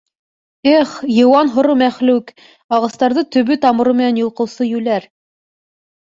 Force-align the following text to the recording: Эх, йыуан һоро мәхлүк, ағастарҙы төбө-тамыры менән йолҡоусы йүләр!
Эх, 0.77 0.93
йыуан 1.17 1.51
һоро 1.57 1.75
мәхлүк, 1.81 2.33
ағастарҙы 2.79 3.25
төбө-тамыры 3.37 3.95
менән 4.01 4.19
йолҡоусы 4.25 4.69
йүләр! 4.73 5.09